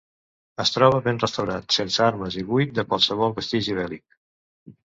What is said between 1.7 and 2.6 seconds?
sense armes i